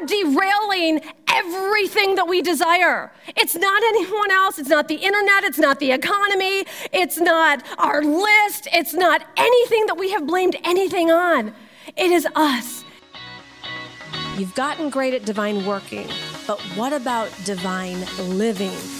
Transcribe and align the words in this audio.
are 0.00 0.06
derailing 0.06 1.00
everything 1.28 2.14
that 2.16 2.26
we 2.28 2.42
desire. 2.42 3.12
It's 3.36 3.54
not 3.54 3.82
anyone 3.82 4.30
else. 4.30 4.58
It's 4.58 4.68
not 4.68 4.88
the 4.88 4.96
internet. 4.96 5.44
It's 5.44 5.58
not 5.58 5.78
the 5.80 5.92
economy. 5.92 6.64
It's 6.92 7.18
not 7.18 7.62
our 7.78 8.02
list. 8.02 8.68
It's 8.72 8.94
not 8.94 9.22
anything 9.36 9.86
that 9.86 9.96
we 9.96 10.10
have 10.10 10.26
blamed 10.26 10.56
anything 10.64 11.10
on. 11.10 11.54
It 11.96 12.10
is 12.10 12.26
us. 12.34 12.84
You've 14.36 14.54
gotten 14.54 14.90
great 14.90 15.12
at 15.12 15.24
divine 15.24 15.66
working, 15.66 16.08
but 16.46 16.60
what 16.76 16.92
about 16.92 17.30
divine 17.44 18.06
living? 18.18 18.99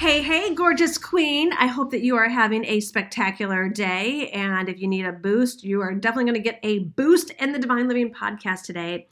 Hey, 0.00 0.22
hey, 0.22 0.54
gorgeous 0.54 0.96
queen. 0.96 1.52
I 1.52 1.66
hope 1.66 1.90
that 1.90 2.00
you 2.00 2.16
are 2.16 2.30
having 2.30 2.64
a 2.64 2.80
spectacular 2.80 3.68
day. 3.68 4.30
And 4.30 4.66
if 4.70 4.80
you 4.80 4.88
need 4.88 5.04
a 5.04 5.12
boost, 5.12 5.62
you 5.62 5.82
are 5.82 5.92
definitely 5.92 6.24
going 6.24 6.42
to 6.42 6.50
get 6.50 6.58
a 6.62 6.78
boost 6.78 7.28
in 7.32 7.52
the 7.52 7.58
Divine 7.58 7.86
Living 7.86 8.10
podcast 8.10 8.62
today. 8.62 9.08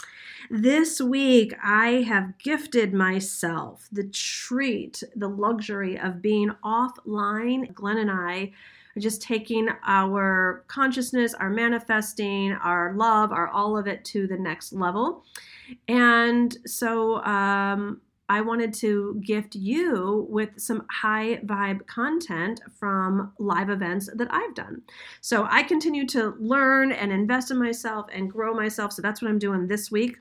This 0.48 0.98
week, 0.98 1.52
I 1.62 2.06
have 2.09 2.38
gifted 2.38 2.95
myself 2.95 3.87
the 3.93 4.05
treat, 4.05 5.02
the 5.15 5.29
luxury 5.29 5.98
of 5.98 6.23
being 6.23 6.52
offline. 6.65 7.74
Glenn 7.74 7.98
and 7.98 8.10
I 8.10 8.52
are 8.96 9.01
just 9.01 9.20
taking 9.20 9.68
our 9.87 10.65
consciousness, 10.68 11.35
our 11.35 11.51
manifesting, 11.51 12.52
our 12.52 12.95
love, 12.96 13.30
our 13.30 13.48
all 13.48 13.76
of 13.76 13.87
it 13.87 14.07
to 14.07 14.26
the 14.26 14.38
next 14.38 14.73
level. 14.73 15.23
And 15.87 16.57
so, 16.65 17.23
um, 17.24 18.01
I 18.29 18.40
wanted 18.43 18.74
to 18.74 19.21
gift 19.24 19.54
you 19.54 20.26
with 20.29 20.51
some 20.59 20.87
high 20.90 21.38
vibe 21.38 21.87
content 21.87 22.60
from 22.79 23.32
live 23.38 23.70
events 23.70 24.10
that 24.15 24.29
I've 24.30 24.54
done. 24.54 24.82
So 25.20 25.46
I 25.51 25.62
continue 25.62 26.07
to 26.09 26.35
learn 26.38 26.93
and 26.93 27.10
invest 27.10 27.51
in 27.51 27.59
myself 27.59 28.07
and 28.12 28.30
grow 28.30 28.54
myself. 28.54 28.93
So 28.93 29.02
that's 29.02 29.23
what 29.23 29.30
I'm 29.30 29.38
doing 29.38 29.66
this 29.66 29.90
week. 29.90 30.18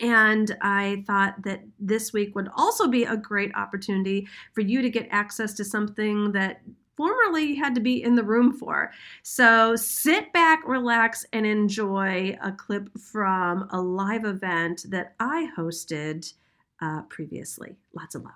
And 0.00 0.56
I 0.62 1.04
thought 1.06 1.42
that 1.44 1.62
this 1.78 2.12
week 2.12 2.34
would 2.34 2.48
also 2.56 2.88
be 2.88 3.04
a 3.04 3.16
great 3.16 3.54
opportunity 3.54 4.26
for 4.54 4.62
you 4.62 4.82
to 4.82 4.90
get 4.90 5.06
access 5.10 5.52
to 5.54 5.64
something 5.64 6.32
that 6.32 6.62
formerly 6.96 7.44
you 7.44 7.62
had 7.62 7.74
to 7.74 7.80
be 7.80 8.02
in 8.02 8.14
the 8.14 8.24
room 8.24 8.52
for. 8.52 8.92
So 9.22 9.76
sit 9.76 10.32
back, 10.32 10.66
relax, 10.66 11.24
and 11.32 11.46
enjoy 11.46 12.36
a 12.42 12.52
clip 12.52 12.90
from 12.98 13.68
a 13.70 13.80
live 13.80 14.24
event 14.24 14.86
that 14.88 15.14
I 15.20 15.48
hosted 15.56 16.32
uh, 16.80 17.02
previously. 17.02 17.76
Lots 17.94 18.14
of 18.14 18.24
love. 18.24 18.34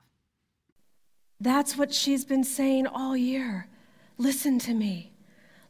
That's 1.40 1.76
what 1.76 1.92
she's 1.92 2.24
been 2.24 2.44
saying 2.44 2.86
all 2.86 3.16
year. 3.16 3.68
Listen 4.18 4.58
to 4.60 4.74
me. 4.74 5.12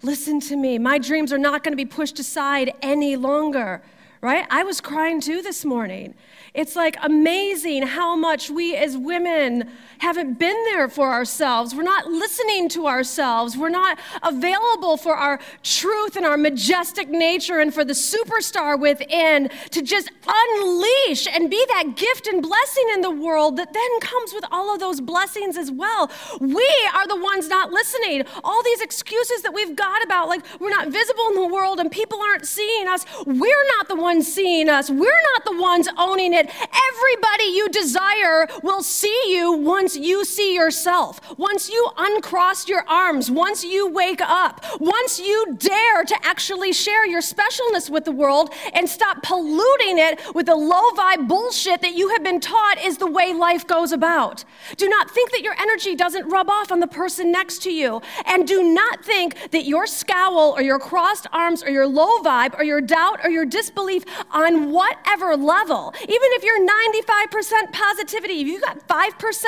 Listen 0.02 0.38
to 0.40 0.56
me. 0.56 0.78
My 0.78 0.98
dreams 0.98 1.32
are 1.32 1.38
not 1.38 1.64
going 1.64 1.72
to 1.72 1.76
be 1.76 1.86
pushed 1.86 2.18
aside 2.18 2.72
any 2.82 3.16
longer 3.16 3.82
right? 4.24 4.46
I 4.48 4.62
was 4.62 4.80
crying 4.80 5.20
too 5.20 5.42
this 5.42 5.66
morning. 5.66 6.14
It's 6.54 6.74
like 6.76 6.96
amazing 7.02 7.82
how 7.82 8.16
much 8.16 8.48
we 8.48 8.74
as 8.74 8.96
women 8.96 9.68
haven't 9.98 10.38
been 10.38 10.56
there 10.64 10.88
for 10.88 11.10
ourselves. 11.12 11.74
We're 11.74 11.82
not 11.82 12.06
listening 12.06 12.70
to 12.70 12.86
ourselves. 12.86 13.54
We're 13.54 13.68
not 13.68 13.98
available 14.22 14.96
for 14.96 15.14
our 15.14 15.40
truth 15.62 16.16
and 16.16 16.24
our 16.24 16.38
majestic 16.38 17.10
nature 17.10 17.58
and 17.58 17.74
for 17.74 17.84
the 17.84 17.92
superstar 17.92 18.80
within 18.80 19.50
to 19.70 19.82
just 19.82 20.10
unleash 20.26 21.26
and 21.26 21.50
be 21.50 21.62
that 21.68 21.96
gift 21.96 22.26
and 22.26 22.40
blessing 22.40 22.84
in 22.94 23.02
the 23.02 23.10
world 23.10 23.58
that 23.58 23.74
then 23.74 24.00
comes 24.00 24.32
with 24.32 24.44
all 24.50 24.72
of 24.72 24.80
those 24.80 25.02
blessings 25.02 25.58
as 25.58 25.70
well. 25.70 26.10
We 26.40 26.70
are 26.94 27.06
the 27.06 27.20
ones 27.20 27.48
not 27.48 27.72
listening. 27.72 28.24
All 28.42 28.62
these 28.62 28.80
excuses 28.80 29.42
that 29.42 29.52
we've 29.52 29.76
got 29.76 30.02
about, 30.02 30.28
like, 30.28 30.44
we're 30.60 30.70
not 30.70 30.88
visible 30.88 31.24
in 31.28 31.34
the 31.34 31.48
world 31.48 31.78
and 31.78 31.90
people 31.90 32.20
aren't 32.22 32.46
seeing 32.46 32.88
us, 32.88 33.04
we're 33.26 33.66
not 33.76 33.88
the 33.88 33.96
ones 33.96 34.13
seeing 34.22 34.68
us. 34.68 34.90
We're 34.90 35.22
not 35.32 35.44
the 35.44 35.60
ones 35.60 35.88
owning 35.96 36.32
it. 36.32 36.48
Everybody 36.48 37.44
you 37.44 37.68
desire 37.68 38.48
will 38.62 38.82
see 38.82 39.22
you 39.28 39.52
once 39.52 39.96
you 39.96 40.24
see 40.24 40.54
yourself. 40.54 41.20
Once 41.38 41.70
you 41.70 41.90
uncross 41.96 42.68
your 42.68 42.84
arms, 42.88 43.30
once 43.30 43.64
you 43.64 43.90
wake 43.90 44.20
up, 44.20 44.64
once 44.80 45.18
you 45.18 45.56
dare 45.58 46.04
to 46.04 46.16
actually 46.22 46.72
share 46.72 47.06
your 47.06 47.20
specialness 47.20 47.90
with 47.90 48.04
the 48.04 48.12
world 48.12 48.52
and 48.72 48.88
stop 48.88 49.22
polluting 49.22 49.98
it 49.98 50.20
with 50.34 50.46
the 50.46 50.54
low 50.54 50.90
vibe 50.90 51.28
bullshit 51.28 51.80
that 51.82 51.94
you 51.94 52.08
have 52.10 52.22
been 52.22 52.40
taught 52.40 52.78
is 52.82 52.98
the 52.98 53.10
way 53.10 53.32
life 53.32 53.66
goes 53.66 53.92
about. 53.92 54.44
Do 54.76 54.88
not 54.88 55.10
think 55.10 55.30
that 55.32 55.42
your 55.42 55.54
energy 55.60 55.94
doesn't 55.94 56.28
rub 56.28 56.48
off 56.48 56.70
on 56.72 56.80
the 56.80 56.86
person 56.86 57.30
next 57.30 57.62
to 57.62 57.72
you. 57.72 58.00
And 58.26 58.46
do 58.46 58.62
not 58.62 59.04
think 59.04 59.50
that 59.50 59.64
your 59.64 59.86
scowl 59.86 60.54
or 60.56 60.62
your 60.62 60.78
crossed 60.78 61.26
arms 61.32 61.62
or 61.62 61.70
your 61.70 61.86
low 61.86 62.18
vibe 62.20 62.58
or 62.58 62.64
your 62.64 62.80
doubt 62.80 63.20
or 63.24 63.30
your 63.30 63.44
disbelief 63.44 64.03
on 64.30 64.70
whatever 64.70 65.36
level, 65.36 65.94
even 66.02 66.28
if 66.32 66.42
you're 66.42 66.66
95% 66.66 67.72
positivity, 67.72 68.40
if 68.40 68.46
you 68.46 68.60
got 68.60 68.86
5% 68.88 69.44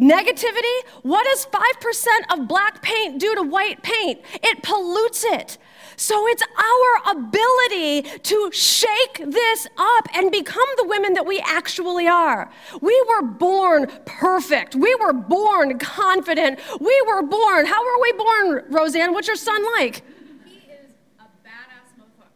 negativity, 0.00 0.88
what 1.02 1.24
does 1.24 1.46
5% 1.46 2.06
of 2.32 2.48
black 2.48 2.82
paint 2.82 3.20
do 3.20 3.34
to 3.34 3.42
white 3.42 3.82
paint? 3.82 4.20
It 4.42 4.62
pollutes 4.62 5.24
it. 5.24 5.58
So 5.96 6.26
it's 6.28 6.42
our 6.42 7.16
ability 7.18 8.02
to 8.20 8.50
shake 8.52 9.22
this 9.26 9.66
up 9.76 10.08
and 10.14 10.32
become 10.32 10.66
the 10.78 10.86
women 10.86 11.12
that 11.12 11.26
we 11.26 11.40
actually 11.40 12.08
are. 12.08 12.50
We 12.80 13.04
were 13.06 13.20
born 13.20 13.86
perfect. 14.06 14.74
We 14.74 14.94
were 14.94 15.12
born 15.12 15.78
confident. 15.78 16.58
We 16.80 17.04
were 17.06 17.22
born, 17.22 17.66
how 17.66 17.84
were 17.84 18.00
we 18.00 18.12
born, 18.12 18.64
Roseanne? 18.70 19.12
What's 19.12 19.26
your 19.26 19.36
son 19.36 19.62
like? 19.78 20.02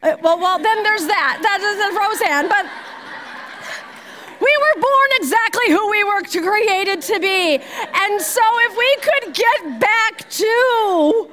Uh, 0.04 0.14
well, 0.20 0.38
well, 0.38 0.58
then 0.58 0.82
there's 0.82 1.06
that. 1.06 1.40
That 1.40 1.60
is 1.64 1.80
Roseanne. 1.96 2.46
But 2.46 2.68
we 4.38 4.52
were 4.60 4.80
born 4.82 5.10
exactly 5.16 5.70
who 5.70 5.90
we 5.90 6.04
were 6.04 6.20
created 6.20 7.00
to 7.08 7.18
be. 7.18 7.54
And 7.56 8.20
so 8.20 8.42
if 8.68 8.76
we 8.76 8.96
could 9.00 9.34
get 9.34 9.80
back 9.80 10.28
to 10.28 11.30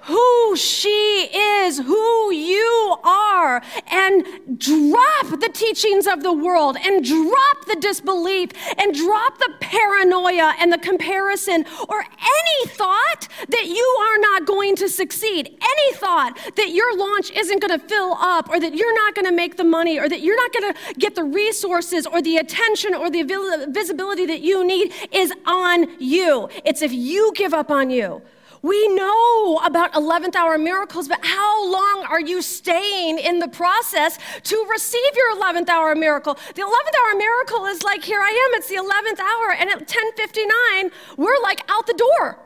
who 0.00 0.56
she 0.56 1.28
is, 1.32 1.78
who 1.78 2.32
you 2.32 2.77
are, 3.04 3.62
and 3.90 4.24
drop 4.58 5.40
the 5.40 5.50
teachings 5.52 6.06
of 6.06 6.22
the 6.22 6.32
world, 6.32 6.76
and 6.82 7.04
drop 7.04 7.64
the 7.66 7.76
disbelief, 7.80 8.50
and 8.78 8.94
drop 8.94 9.38
the 9.38 9.52
paranoia 9.60 10.54
and 10.58 10.72
the 10.72 10.78
comparison, 10.78 11.64
or 11.88 12.00
any 12.00 12.70
thought 12.70 13.28
that 13.48 13.66
you 13.66 13.96
are 14.00 14.18
not 14.18 14.46
going 14.46 14.76
to 14.76 14.88
succeed, 14.88 15.46
any 15.48 15.96
thought 15.96 16.38
that 16.56 16.70
your 16.70 16.96
launch 16.96 17.30
isn't 17.32 17.60
going 17.60 17.78
to 17.78 17.86
fill 17.86 18.12
up, 18.14 18.48
or 18.48 18.58
that 18.60 18.74
you're 18.74 18.94
not 18.94 19.14
going 19.14 19.26
to 19.26 19.32
make 19.32 19.56
the 19.56 19.64
money, 19.64 19.98
or 19.98 20.08
that 20.08 20.20
you're 20.20 20.36
not 20.36 20.52
going 20.52 20.72
to 20.72 20.94
get 20.94 21.14
the 21.14 21.24
resources, 21.24 22.06
or 22.06 22.22
the 22.22 22.36
attention, 22.36 22.94
or 22.94 23.10
the 23.10 23.22
visibility 23.68 24.26
that 24.26 24.40
you 24.40 24.64
need 24.64 24.92
is 25.12 25.32
on 25.46 25.88
you. 26.00 26.48
It's 26.64 26.82
if 26.82 26.92
you 26.92 27.32
give 27.34 27.54
up 27.54 27.70
on 27.70 27.90
you. 27.90 28.22
We 28.62 28.88
know 28.88 29.60
about 29.64 29.92
11th 29.92 30.34
hour 30.34 30.58
miracles, 30.58 31.08
but 31.08 31.24
how 31.24 31.70
long 31.70 32.04
are 32.08 32.20
you 32.20 32.42
staying 32.42 33.18
in 33.18 33.38
the 33.38 33.48
process 33.48 34.18
to 34.44 34.66
receive 34.70 35.14
your 35.14 35.36
11th 35.36 35.68
hour 35.68 35.94
miracle? 35.94 36.34
The 36.34 36.62
11th 36.62 36.96
hour 37.00 37.16
miracle 37.16 37.66
is 37.66 37.82
like, 37.82 38.04
here 38.04 38.20
I 38.20 38.30
am, 38.30 38.58
it's 38.58 38.68
the 38.68 38.76
11th 38.76 39.20
hour, 39.20 39.52
and 39.52 39.70
at 39.70 39.86
10:59, 39.86 40.90
we're 41.16 41.40
like 41.42 41.62
out 41.68 41.86
the 41.86 41.94
door. 41.94 42.38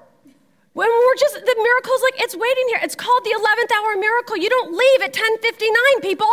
When 0.75 0.89
we're 0.89 1.17
just 1.17 1.35
the 1.35 1.57
miracle's 1.63 2.03
like 2.03 2.15
it's 2.23 2.35
waiting 2.35 2.65
here. 2.69 2.81
It's 2.83 2.95
called 2.95 3.25
the 3.25 3.37
11th 3.37 3.73
hour 3.77 3.97
miracle. 3.97 4.39
You 4.39 4.49
don't 4.49 4.73
leave 4.73 5.03
at 5.03 5.13
10:59, 5.13 6.01
people. 6.01 6.33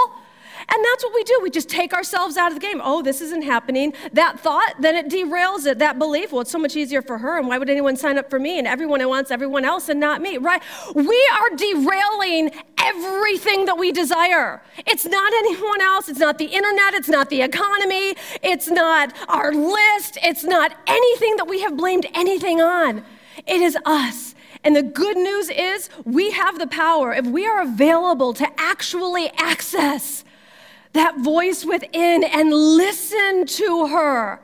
And 0.71 0.85
that's 0.85 1.03
what 1.03 1.13
we 1.13 1.23
do. 1.23 1.39
We 1.41 1.49
just 1.49 1.69
take 1.69 1.93
ourselves 1.93 2.37
out 2.37 2.51
of 2.51 2.59
the 2.59 2.65
game. 2.65 2.79
Oh, 2.83 3.01
this 3.01 3.21
isn't 3.21 3.43
happening. 3.43 3.93
That 4.13 4.39
thought, 4.39 4.75
then 4.79 4.95
it 4.95 5.09
derails 5.09 5.65
it. 5.65 5.79
That 5.79 5.97
belief, 5.97 6.31
well, 6.31 6.41
it's 6.41 6.51
so 6.51 6.59
much 6.59 6.75
easier 6.75 7.01
for 7.01 7.17
her. 7.17 7.39
And 7.39 7.47
why 7.47 7.57
would 7.57 7.69
anyone 7.69 7.95
sign 7.95 8.17
up 8.17 8.29
for 8.29 8.39
me? 8.39 8.59
And 8.59 8.67
everyone 8.67 9.07
wants 9.07 9.31
everyone 9.31 9.65
else 9.65 9.89
and 9.89 9.99
not 9.99 10.21
me, 10.21 10.37
right? 10.37 10.61
We 10.93 11.29
are 11.33 11.49
derailing 11.55 12.51
everything 12.77 13.65
that 13.65 13.77
we 13.77 13.91
desire. 13.91 14.61
It's 14.85 15.05
not 15.05 15.33
anyone 15.33 15.81
else. 15.81 16.07
It's 16.07 16.19
not 16.19 16.37
the 16.37 16.45
internet. 16.45 16.93
It's 16.93 17.09
not 17.09 17.29
the 17.29 17.41
economy. 17.41 18.15
It's 18.43 18.69
not 18.69 19.13
our 19.27 19.51
list. 19.51 20.17
It's 20.21 20.43
not 20.43 20.75
anything 20.85 21.37
that 21.37 21.47
we 21.47 21.61
have 21.61 21.75
blamed 21.77 22.05
anything 22.13 22.61
on. 22.61 23.03
It 23.47 23.61
is 23.61 23.77
us. 23.85 24.35
And 24.63 24.75
the 24.75 24.83
good 24.83 25.17
news 25.17 25.49
is 25.49 25.89
we 26.03 26.31
have 26.31 26.59
the 26.59 26.67
power, 26.67 27.13
if 27.13 27.25
we 27.25 27.45
are 27.45 27.61
available 27.61 28.33
to 28.33 28.47
actually 28.59 29.29
access 29.37 30.25
that 30.99 31.17
voice 31.17 31.63
within 31.63 32.25
and 32.25 32.51
listen 32.51 33.45
to 33.45 33.87
her. 33.87 34.41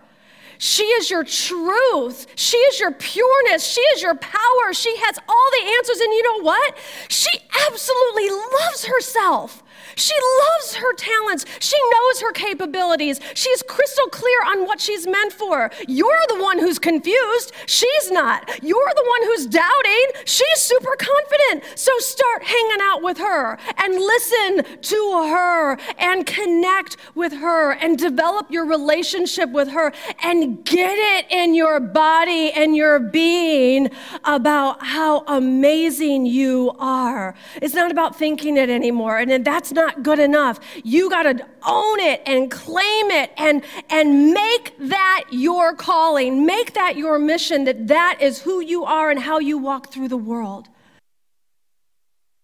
She 0.57 0.83
is 0.83 1.09
your 1.09 1.25
truth. 1.25 2.27
She 2.35 2.55
is 2.55 2.79
your 2.79 2.91
pureness. 2.91 3.65
She 3.65 3.81
is 3.81 4.01
your 4.01 4.15
power. 4.15 4.71
She 4.71 4.95
has 4.99 5.19
all 5.27 5.49
the 5.51 5.67
answers. 5.77 5.99
And 5.99 6.13
you 6.13 6.23
know 6.23 6.43
what? 6.43 6.77
She 7.09 7.29
absolutely 7.67 8.29
loves 8.29 8.85
herself. 8.85 9.63
She 9.95 10.13
loves 10.13 10.75
her 10.75 10.93
talents. 10.93 11.45
She 11.59 11.77
knows 11.91 12.21
her 12.21 12.31
capabilities. 12.33 13.19
She's 13.33 13.61
crystal 13.63 14.07
clear 14.07 14.43
on 14.47 14.65
what 14.65 14.81
she's 14.81 15.07
meant 15.07 15.33
for. 15.33 15.71
You're 15.87 16.25
the 16.29 16.41
one 16.41 16.59
who's 16.59 16.79
confused. 16.79 17.51
She's 17.65 18.11
not. 18.11 18.49
You're 18.63 18.93
the 18.95 19.05
one 19.07 19.23
who's 19.23 19.45
doubting. 19.45 20.05
She's 20.25 20.57
super 20.57 20.95
confident. 20.97 21.77
So 21.77 21.91
start 21.99 22.43
hanging 22.43 22.81
out 22.81 23.01
with 23.03 23.17
her 23.17 23.57
and 23.77 23.95
listen 23.95 24.79
to 24.81 25.27
her 25.29 25.77
and 25.97 26.25
connect 26.25 26.97
with 27.15 27.33
her 27.33 27.73
and 27.73 27.97
develop 27.97 28.51
your 28.51 28.65
relationship 28.65 29.49
with 29.51 29.69
her 29.69 29.93
and 30.23 30.63
get 30.65 30.95
it 30.97 31.31
in 31.31 31.55
your 31.55 31.79
body 31.79 32.51
and 32.51 32.75
your 32.75 32.99
being 32.99 33.89
about 34.23 34.83
how 34.83 35.23
amazing 35.27 36.25
you 36.25 36.75
are. 36.79 37.35
It's 37.61 37.73
not 37.73 37.91
about 37.91 38.17
thinking 38.17 38.57
it 38.57 38.69
anymore. 38.69 39.17
And 39.17 39.45
that's 39.45 39.71
not 39.71 39.84
not 39.85 40.03
good 40.03 40.19
enough. 40.19 40.59
You 40.83 41.09
got 41.09 41.23
to 41.23 41.45
own 41.65 41.99
it 41.99 42.21
and 42.25 42.49
claim 42.49 43.11
it 43.11 43.31
and, 43.37 43.63
and 43.89 44.31
make 44.33 44.75
that 44.79 45.25
your 45.31 45.75
calling, 45.75 46.45
make 46.45 46.73
that 46.73 46.95
your 46.97 47.19
mission, 47.19 47.65
that 47.65 47.87
that 47.87 48.17
is 48.21 48.41
who 48.41 48.61
you 48.61 48.83
are 48.83 49.09
and 49.11 49.19
how 49.19 49.39
you 49.39 49.57
walk 49.57 49.91
through 49.91 50.07
the 50.07 50.17
world. 50.17 50.69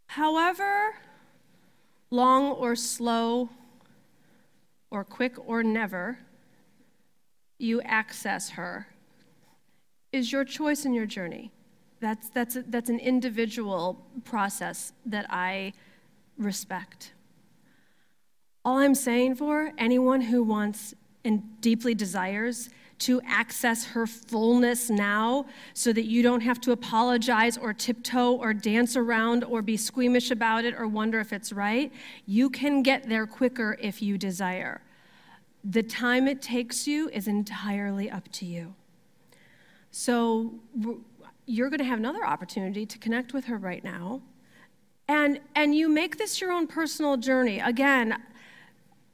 However, 0.07 0.95
long 2.09 2.51
or 2.51 2.75
slow, 2.75 3.49
or 4.91 5.05
quick 5.05 5.33
or 5.47 5.63
never, 5.63 6.19
you 7.57 7.81
access 7.83 8.49
her 8.51 8.87
is 10.11 10.31
your 10.31 10.43
choice 10.43 10.83
in 10.83 10.93
your 10.93 11.05
journey. 11.05 11.51
That's, 12.01 12.29
that's, 12.29 12.57
a, 12.57 12.63
that's 12.63 12.89
an 12.89 12.99
individual 12.99 14.03
process 14.25 14.91
that 15.05 15.25
I 15.29 15.73
respect. 16.37 17.13
All 18.63 18.77
I'm 18.77 18.95
saying 18.95 19.35
for 19.35 19.71
anyone 19.77 20.21
who 20.21 20.43
wants 20.43 20.93
and 21.23 21.59
deeply 21.61 21.95
desires 21.95 22.69
to 22.99 23.19
access 23.25 23.83
her 23.85 24.05
fullness 24.05 24.87
now 24.89 25.47
so 25.73 25.91
that 25.91 26.05
you 26.05 26.21
don't 26.21 26.41
have 26.41 26.61
to 26.61 26.71
apologize 26.71 27.57
or 27.57 27.73
tiptoe 27.73 28.33
or 28.35 28.53
dance 28.53 28.95
around 28.95 29.43
or 29.43 29.63
be 29.63 29.75
squeamish 29.75 30.29
about 30.29 30.65
it 30.65 30.75
or 30.75 30.87
wonder 30.87 31.19
if 31.19 31.33
it's 31.33 31.51
right, 31.51 31.91
you 32.27 32.47
can 32.47 32.83
get 32.83 33.09
there 33.09 33.25
quicker 33.25 33.75
if 33.81 34.03
you 34.03 34.19
desire. 34.19 34.81
The 35.63 35.81
time 35.81 36.27
it 36.27 36.43
takes 36.43 36.87
you 36.87 37.09
is 37.09 37.27
entirely 37.27 38.09
up 38.11 38.31
to 38.33 38.45
you. 38.45 38.75
So 39.89 40.53
you're 41.47 41.69
going 41.69 41.79
to 41.79 41.85
have 41.85 41.99
another 41.99 42.23
opportunity 42.23 42.85
to 42.85 42.99
connect 42.99 43.33
with 43.33 43.45
her 43.45 43.57
right 43.57 43.83
now. 43.83 44.21
And, 45.07 45.39
and 45.55 45.75
you 45.75 45.89
make 45.89 46.19
this 46.19 46.39
your 46.39 46.51
own 46.51 46.67
personal 46.67 47.17
journey. 47.17 47.59
Again, 47.59 48.21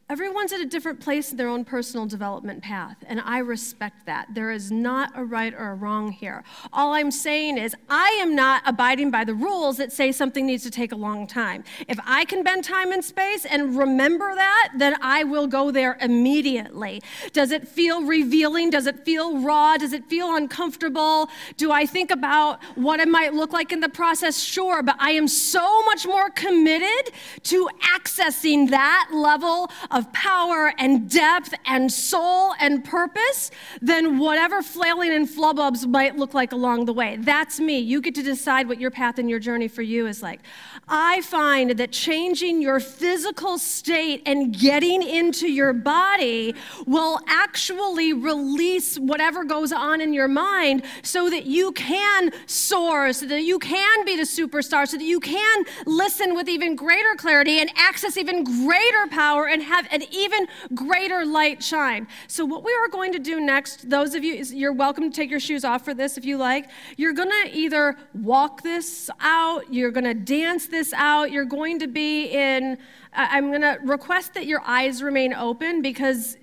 Everyone's 0.09 0.53
at 0.53 0.61
a 0.61 0.65
different 0.65 1.01
place 1.01 1.31
in 1.31 1.37
their 1.37 1.49
own 1.49 1.65
personal 1.65 2.05
development 2.05 2.63
path, 2.63 2.95
and 3.07 3.19
I 3.19 3.39
respect 3.39 4.05
that. 4.05 4.27
There 4.33 4.51
is 4.51 4.71
not 4.71 5.11
a 5.15 5.25
right 5.25 5.53
or 5.53 5.71
a 5.71 5.75
wrong 5.75 6.13
here. 6.13 6.45
All 6.71 6.93
I'm 6.93 7.11
saying 7.11 7.57
is, 7.57 7.75
I 7.89 8.17
am 8.21 8.33
not 8.33 8.61
abiding 8.65 9.11
by 9.11 9.25
the 9.25 9.33
rules 9.33 9.75
that 9.77 9.91
say 9.91 10.13
something 10.13 10.45
needs 10.45 10.63
to 10.63 10.71
take 10.71 10.93
a 10.93 10.95
long 10.95 11.27
time. 11.27 11.65
If 11.89 11.99
I 12.05 12.23
can 12.23 12.41
bend 12.41 12.63
time 12.63 12.93
and 12.93 13.03
space 13.03 13.43
and 13.43 13.77
remember 13.77 14.33
that, 14.33 14.69
then 14.77 14.95
I 15.01 15.25
will 15.25 15.45
go 15.45 15.71
there 15.71 15.97
immediately. 15.99 17.01
Does 17.33 17.51
it 17.51 17.67
feel 17.67 18.05
revealing? 18.05 18.69
Does 18.69 18.87
it 18.87 19.03
feel 19.03 19.41
raw? 19.41 19.75
Does 19.75 19.91
it 19.91 20.05
feel 20.05 20.37
uncomfortable? 20.37 21.29
Do 21.57 21.73
I 21.73 21.85
think 21.85 22.11
about 22.11 22.63
what 22.75 23.01
it 23.01 23.09
might 23.09 23.33
look 23.33 23.51
like 23.51 23.73
in 23.73 23.81
the 23.81 23.89
process? 23.89 24.39
Sure, 24.39 24.81
but 24.81 24.95
I 24.99 25.11
am 25.11 25.27
so 25.27 25.83
much 25.83 26.07
more 26.07 26.29
committed 26.29 27.13
to 27.43 27.69
accessing 27.93 28.69
that 28.69 29.09
level 29.11 29.69
power 30.13 30.73
and 30.77 31.09
depth 31.09 31.53
and 31.65 31.91
soul 31.91 32.53
and 32.59 32.83
purpose 32.83 33.51
than 33.81 34.19
whatever 34.19 34.61
flailing 34.61 35.11
and 35.11 35.27
flubbubs 35.27 35.87
might 35.87 36.15
look 36.17 36.33
like 36.33 36.51
along 36.51 36.85
the 36.85 36.93
way. 36.93 37.17
That's 37.17 37.59
me. 37.59 37.79
You 37.79 38.01
get 38.01 38.15
to 38.15 38.23
decide 38.23 38.67
what 38.67 38.79
your 38.79 38.91
path 38.91 39.19
and 39.19 39.29
your 39.29 39.39
journey 39.39 39.67
for 39.67 39.81
you 39.81 40.07
is 40.07 40.21
like. 40.21 40.41
I 40.87 41.21
find 41.21 41.71
that 41.71 41.91
changing 41.91 42.61
your 42.61 42.79
physical 42.79 43.57
state 43.57 44.21
and 44.25 44.57
getting 44.57 45.01
into 45.01 45.51
your 45.51 45.73
body 45.73 46.55
will 46.85 47.19
actually 47.27 48.13
release 48.13 48.97
whatever 48.97 49.43
goes 49.43 49.71
on 49.71 50.01
in 50.01 50.13
your 50.13 50.27
mind 50.27 50.83
so 51.01 51.29
that 51.29 51.45
you 51.45 51.71
can 51.73 52.31
soar, 52.45 53.13
so 53.13 53.25
that 53.25 53.41
you 53.41 53.59
can 53.59 54.05
be 54.05 54.15
the 54.15 54.23
superstar, 54.23 54.87
so 54.87 54.97
that 54.97 55.03
you 55.03 55.19
can 55.19 55.65
listen 55.85 56.35
with 56.35 56.47
even 56.47 56.75
greater 56.75 57.15
clarity 57.15 57.59
and 57.59 57.69
access 57.75 58.17
even 58.17 58.43
greater 58.43 59.07
power 59.09 59.47
and 59.47 59.63
have 59.63 59.86
an 59.91 60.03
even 60.11 60.47
greater 60.73 61.25
light 61.25 61.63
shine. 61.63 62.07
So, 62.27 62.45
what 62.45 62.63
we 62.63 62.73
are 62.73 62.87
going 62.87 63.11
to 63.13 63.19
do 63.19 63.39
next, 63.39 63.89
those 63.89 64.15
of 64.15 64.23
you, 64.23 64.33
you're 64.33 64.73
welcome 64.73 65.09
to 65.09 65.15
take 65.15 65.29
your 65.29 65.39
shoes 65.39 65.63
off 65.63 65.83
for 65.85 65.93
this 65.93 66.17
if 66.17 66.25
you 66.25 66.37
like. 66.37 66.69
You're 66.97 67.13
going 67.13 67.29
to 67.29 67.51
either 67.55 67.95
walk 68.13 68.61
this 68.61 69.09
out, 69.19 69.73
you're 69.73 69.91
going 69.91 70.03
to 70.05 70.13
dance 70.13 70.67
this 70.67 70.93
out, 70.93 71.31
you're 71.31 71.45
going 71.45 71.79
to 71.79 71.87
be 71.87 72.27
in, 72.27 72.77
I'm 73.13 73.49
going 73.49 73.61
to 73.61 73.77
request 73.83 74.33
that 74.35 74.45
your 74.45 74.61
eyes 74.65 75.01
remain 75.01 75.33
open 75.33 75.81
because 75.81 76.37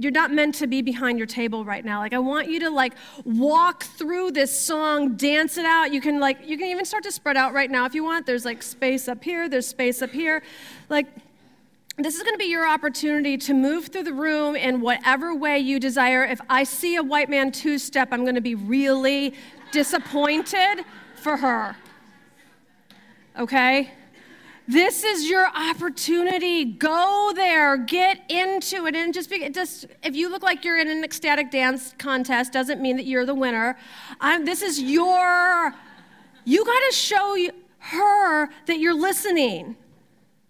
you're 0.00 0.12
not 0.12 0.32
meant 0.32 0.54
to 0.54 0.66
be 0.66 0.80
behind 0.80 1.18
your 1.18 1.26
table 1.26 1.64
right 1.64 1.84
now 1.84 1.98
like 1.98 2.14
i 2.14 2.18
want 2.18 2.48
you 2.48 2.58
to 2.60 2.70
like 2.70 2.94
walk 3.24 3.84
through 3.84 4.30
this 4.30 4.58
song 4.58 5.14
dance 5.16 5.58
it 5.58 5.66
out 5.66 5.92
you 5.92 6.00
can 6.00 6.18
like 6.18 6.38
you 6.46 6.56
can 6.56 6.68
even 6.68 6.84
start 6.84 7.02
to 7.02 7.12
spread 7.12 7.36
out 7.36 7.52
right 7.52 7.70
now 7.70 7.84
if 7.84 7.94
you 7.94 8.02
want 8.02 8.24
there's 8.24 8.44
like 8.46 8.62
space 8.62 9.08
up 9.08 9.22
here 9.22 9.48
there's 9.48 9.66
space 9.66 10.00
up 10.00 10.10
here 10.10 10.42
like 10.88 11.06
this 12.04 12.16
is 12.16 12.22
going 12.22 12.34
to 12.34 12.38
be 12.38 12.46
your 12.46 12.68
opportunity 12.68 13.36
to 13.36 13.54
move 13.54 13.88
through 13.88 14.04
the 14.04 14.12
room 14.12 14.56
in 14.56 14.80
whatever 14.80 15.34
way 15.34 15.58
you 15.58 15.80
desire. 15.80 16.24
If 16.24 16.40
I 16.48 16.64
see 16.64 16.96
a 16.96 17.02
white 17.02 17.28
man 17.28 17.52
two 17.52 17.78
step, 17.78 18.08
I'm 18.12 18.22
going 18.22 18.34
to 18.36 18.40
be 18.40 18.54
really 18.54 19.34
disappointed 19.72 20.84
for 21.16 21.36
her. 21.36 21.76
Okay? 23.38 23.90
This 24.68 25.02
is 25.02 25.28
your 25.28 25.48
opportunity. 25.48 26.64
Go 26.64 27.32
there, 27.34 27.76
get 27.76 28.20
into 28.30 28.86
it, 28.86 28.94
and 28.94 29.12
just, 29.12 29.28
be, 29.28 29.48
just 29.50 29.86
if 30.04 30.14
you 30.14 30.30
look 30.30 30.44
like 30.44 30.64
you're 30.64 30.78
in 30.78 30.88
an 30.88 31.02
ecstatic 31.02 31.50
dance 31.50 31.92
contest, 31.98 32.52
doesn't 32.52 32.80
mean 32.80 32.96
that 32.96 33.04
you're 33.04 33.26
the 33.26 33.34
winner. 33.34 33.76
I'm, 34.20 34.44
this 34.44 34.62
is 34.62 34.80
your. 34.80 35.74
You 36.44 36.64
got 36.64 36.80
to 36.88 36.92
show 36.92 37.48
her 37.78 38.48
that 38.66 38.78
you're 38.78 38.94
listening. 38.94 39.76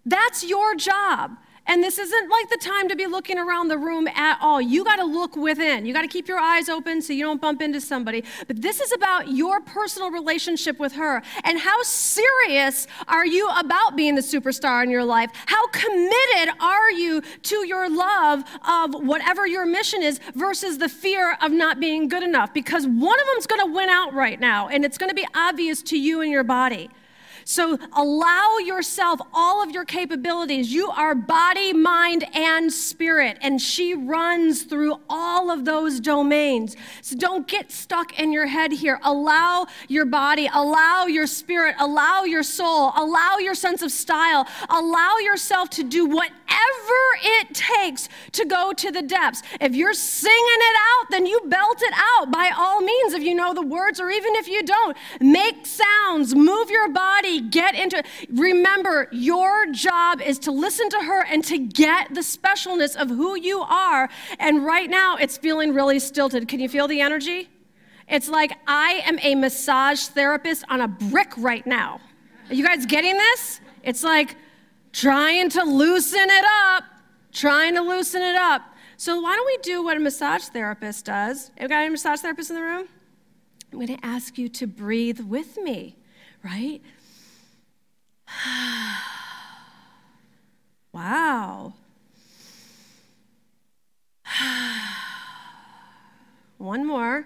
That's 0.05 0.43
your 0.43 0.75
job. 0.75 1.37
And 1.67 1.83
this 1.83 1.99
isn't 1.99 2.29
like 2.29 2.49
the 2.49 2.57
time 2.57 2.89
to 2.89 2.95
be 2.95 3.05
looking 3.05 3.37
around 3.37 3.67
the 3.67 3.77
room 3.77 4.07
at 4.07 4.39
all. 4.41 4.59
You 4.59 4.83
got 4.83 4.95
to 4.95 5.05
look 5.05 5.35
within. 5.35 5.85
You 5.85 5.93
got 5.93 6.01
to 6.01 6.07
keep 6.07 6.27
your 6.27 6.39
eyes 6.39 6.69
open 6.69 7.01
so 7.01 7.13
you 7.13 7.23
don't 7.23 7.39
bump 7.39 7.61
into 7.61 7.79
somebody. 7.79 8.23
But 8.47 8.61
this 8.61 8.81
is 8.81 8.91
about 8.91 9.29
your 9.29 9.61
personal 9.61 10.09
relationship 10.09 10.79
with 10.79 10.93
her. 10.93 11.21
And 11.43 11.59
how 11.59 11.81
serious 11.83 12.87
are 13.07 13.25
you 13.25 13.47
about 13.57 13.95
being 13.95 14.15
the 14.15 14.21
superstar 14.21 14.83
in 14.83 14.89
your 14.89 15.05
life? 15.05 15.29
How 15.45 15.67
committed 15.67 16.55
are 16.59 16.91
you 16.91 17.21
to 17.21 17.67
your 17.67 17.89
love 17.89 18.43
of 18.67 18.95
whatever 18.95 19.45
your 19.45 19.65
mission 19.65 20.01
is 20.01 20.19
versus 20.33 20.79
the 20.79 20.89
fear 20.89 21.37
of 21.41 21.51
not 21.51 21.79
being 21.79 22.09
good 22.09 22.23
enough? 22.23 22.53
Because 22.53 22.87
one 22.87 23.19
of 23.19 23.27
them's 23.27 23.45
going 23.45 23.65
to 23.65 23.71
win 23.71 23.87
out 23.87 24.13
right 24.13 24.39
now, 24.39 24.67
and 24.67 24.83
it's 24.83 24.97
going 24.97 25.09
to 25.09 25.15
be 25.15 25.27
obvious 25.35 25.83
to 25.83 25.97
you 25.97 26.21
and 26.21 26.31
your 26.31 26.43
body. 26.43 26.89
So 27.45 27.77
allow 27.93 28.57
yourself 28.57 29.19
all 29.33 29.63
of 29.63 29.71
your 29.71 29.85
capabilities. 29.85 30.73
You 30.73 30.89
are 30.89 31.15
body, 31.15 31.73
mind, 31.73 32.25
and 32.35 32.71
spirit, 32.71 33.37
and 33.41 33.61
she 33.61 33.93
runs 33.93 34.63
through 34.63 34.99
all 35.09 35.49
of 35.49 35.65
those 35.65 35.99
domains. 35.99 36.75
So 37.01 37.17
don't 37.17 37.47
get 37.47 37.71
stuck 37.71 38.19
in 38.19 38.31
your 38.31 38.47
head 38.47 38.71
here. 38.71 38.99
Allow 39.03 39.67
your 39.87 40.05
body, 40.05 40.49
allow 40.53 41.05
your 41.05 41.27
spirit, 41.27 41.75
allow 41.79 42.23
your 42.23 42.43
soul, 42.43 42.91
allow 42.95 43.37
your 43.37 43.55
sense 43.55 43.81
of 43.81 43.91
style, 43.91 44.47
allow 44.69 45.17
yourself 45.17 45.69
to 45.71 45.83
do 45.83 46.05
whatever 46.05 46.31
it 47.23 47.53
takes 47.53 48.09
to 48.33 48.45
go 48.45 48.73
to 48.73 48.91
the 48.91 49.01
depths. 49.01 49.41
If 49.59 49.75
you're 49.75 49.93
singing 49.93 50.37
it 50.37 50.75
out, 50.75 51.07
then 51.09 51.25
you 51.25 51.39
belt 51.45 51.81
it 51.81 51.93
out 52.19 52.31
by 52.31 52.51
all 52.55 52.81
means 52.81 53.13
if 53.13 53.23
you 53.23 53.35
know 53.35 53.53
the 53.53 53.61
words, 53.61 53.99
or 53.99 54.09
even 54.09 54.35
if 54.35 54.47
you 54.47 54.63
don't. 54.63 54.95
Make 55.19 55.65
sounds, 55.65 56.35
move 56.35 56.69
your 56.69 56.89
body 56.89 57.30
get 57.39 57.75
into 57.75 57.99
it. 57.99 58.05
Remember, 58.29 59.07
your 59.11 59.67
job 59.67 60.21
is 60.21 60.39
to 60.39 60.51
listen 60.51 60.89
to 60.89 60.99
her 60.99 61.23
and 61.25 61.43
to 61.45 61.57
get 61.57 62.13
the 62.13 62.21
specialness 62.21 62.95
of 62.95 63.09
who 63.09 63.37
you 63.37 63.61
are. 63.61 64.09
And 64.39 64.65
right 64.65 64.89
now, 64.89 65.15
it's 65.15 65.37
feeling 65.37 65.73
really 65.73 65.99
stilted. 65.99 66.47
Can 66.47 66.59
you 66.59 66.67
feel 66.67 66.87
the 66.87 66.99
energy? 66.99 67.49
It's 68.07 68.27
like 68.27 68.51
I 68.67 69.01
am 69.05 69.17
a 69.21 69.35
massage 69.35 70.07
therapist 70.07 70.65
on 70.69 70.81
a 70.81 70.87
brick 70.87 71.31
right 71.37 71.65
now. 71.65 72.01
Are 72.49 72.53
you 72.53 72.65
guys 72.65 72.85
getting 72.85 73.17
this? 73.17 73.61
It's 73.83 74.03
like 74.03 74.35
trying 74.91 75.49
to 75.51 75.63
loosen 75.63 76.29
it 76.29 76.45
up, 76.65 76.83
trying 77.31 77.75
to 77.75 77.81
loosen 77.81 78.21
it 78.21 78.35
up. 78.35 78.63
So, 78.97 79.19
why 79.19 79.35
don't 79.35 79.45
we 79.45 79.57
do 79.63 79.83
what 79.83 79.97
a 79.97 79.99
massage 79.99 80.43
therapist 80.43 81.05
does? 81.05 81.51
Have 81.57 81.69
got 81.69 81.77
any 81.77 81.89
massage 81.89 82.19
therapists 82.19 82.49
in 82.49 82.57
the 82.57 82.61
room? 82.61 82.87
I'm 83.71 83.79
going 83.79 83.97
to 83.97 84.05
ask 84.05 84.37
you 84.37 84.49
to 84.49 84.67
breathe 84.67 85.21
with 85.21 85.57
me, 85.57 85.95
right? 86.43 86.81
wow. 90.93 91.73
One 96.57 96.85
more. 96.85 97.25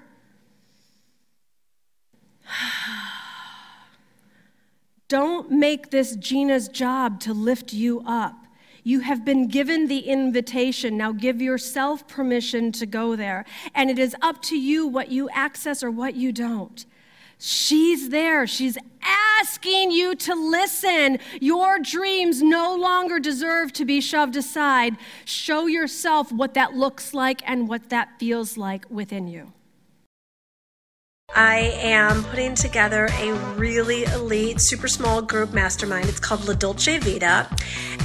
Don't 5.08 5.52
make 5.52 5.92
this 5.92 6.16
Gina's 6.16 6.68
job 6.68 7.20
to 7.22 7.34
lift 7.34 7.74
you 7.74 8.04
up. 8.06 8.36
You 8.84 9.00
have 9.00 9.26
been 9.26 9.48
given 9.48 9.88
the 9.88 10.00
invitation. 10.00 10.96
Now 10.96 11.12
give 11.12 11.42
yourself 11.42 12.08
permission 12.08 12.72
to 12.74 12.86
go 12.86 13.16
there. 13.16 13.46
And 13.74 13.90
it 13.90 13.98
is 13.98 14.16
up 14.22 14.44
to 14.44 14.58
you 14.58 14.86
what 14.86 15.12
you 15.12 15.28
access 15.32 15.84
or 15.84 15.90
what 15.90 16.16
you 16.16 16.32
don't. 16.32 16.86
She's 17.40 18.10
there. 18.10 18.46
She's 18.46 18.78
asking 19.46 19.92
you 19.92 20.16
to 20.16 20.34
listen. 20.34 21.20
Your 21.40 21.78
dreams 21.78 22.42
no 22.42 22.76
longer 22.76 23.20
deserve 23.20 23.72
to 23.74 23.86
be 23.86 24.02
shoved 24.02 24.36
aside. 24.36 24.98
Show 25.24 25.68
yourself 25.68 26.32
what 26.32 26.56
that 26.56 26.74
looks 26.74 27.14
like 27.14 27.48
and 27.48 27.68
what 27.68 27.90
that 27.90 28.18
feels 28.18 28.58
like 28.58 28.90
within 28.90 29.28
you. 29.28 29.54
I 31.36 31.78
am 31.82 32.24
putting 32.24 32.56
together 32.56 33.10
a 33.20 33.34
really 33.58 34.06
elite, 34.06 34.62
super 34.62 34.88
small 34.88 35.22
group 35.22 35.54
mastermind. 35.54 36.08
It's 36.08 36.20
called 36.20 36.48
La 36.48 36.54
Dolce 36.54 36.98
Vita, 36.98 37.50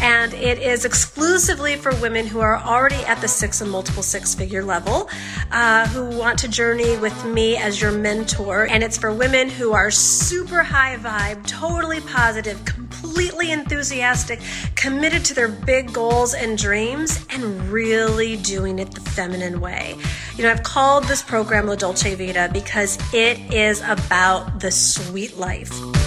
and 0.01 0.35
it 0.35 0.59
is 0.59 0.85
exclusively 0.85 1.77
for 1.77 1.95
women 1.97 2.27
who 2.27 2.41
are 2.41 2.57
already 2.57 3.03
at 3.05 3.21
the 3.21 3.29
six 3.29 3.61
and 3.61 3.71
multiple 3.71 4.03
six 4.03 4.35
figure 4.35 4.65
level, 4.65 5.09
uh, 5.53 5.87
who 5.89 6.19
want 6.19 6.41
to 6.41 6.49
journey 6.49 6.99
with 6.99 7.25
me 7.25 7.57
as 7.57 7.81
your 7.81 7.93
mentor. 7.93 8.67
And 8.67 8.83
it's 8.83 8.99
for 8.99 9.13
women 9.13 9.49
who 9.49 9.73
are 9.75 9.93
super 9.93 10.65
high 10.65 10.97
vibe, 10.97 11.47
totally 11.47 12.01
positive, 12.01 12.65
completely 12.65 13.30
enthusiastic, 13.49 14.41
committed 14.75 15.25
to 15.27 15.35
their 15.35 15.49
big 15.49 15.93
goals 15.93 16.35
and 16.35 16.59
dreams, 16.59 17.25
and 17.31 17.71
really 17.71 18.37
doing 18.37 18.79
it 18.79 18.93
the 18.93 19.01
feminine 19.01 19.61
way. 19.61 19.97
You 20.37 20.45
know, 20.45 20.51
I've 20.51 20.63
called 20.63 21.05
this 21.05 21.23
program 21.23 21.67
La 21.67 21.77
Dolce 21.77 22.15
Vita 22.15 22.51
because 22.53 22.99
it 23.15 23.39
is 23.53 23.81
about 23.83 24.61
the 24.61 24.71
sweet 24.71 25.37
life. 25.37 26.00